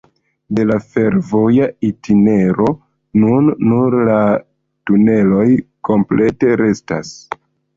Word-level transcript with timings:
De 0.59 0.63
la 0.69 0.77
fervoja 0.93 1.67
itinero 1.89 2.71
nun 3.25 3.51
nur 3.67 3.99
la 4.09 4.19
tuneloj 4.91 5.47
komplete 5.91 6.55
restas. 6.65 7.17